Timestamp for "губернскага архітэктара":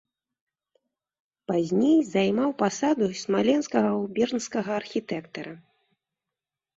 3.99-5.53